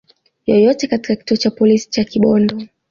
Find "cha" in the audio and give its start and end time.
1.37-1.51, 1.89-2.03